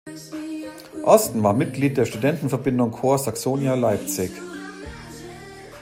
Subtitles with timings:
[1.03, 4.31] Osten war Mitglied der Studentenverbindung Corps Saxonia Leipzig.